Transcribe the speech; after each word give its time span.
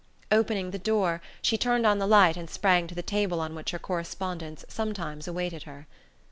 Opening 0.31 0.71
the 0.71 0.79
door, 0.79 1.21
she 1.43 1.59
turned 1.59 1.85
on 1.85 1.99
the 1.99 2.07
light 2.07 2.35
and 2.35 2.49
sprang 2.49 2.87
to 2.87 2.95
the 2.95 3.03
table 3.03 3.39
on 3.39 3.53
which 3.53 3.69
her 3.69 3.77
correspondence 3.77 4.65
sometimes 4.67 5.27
awaited 5.27 5.61
her. 5.69 5.85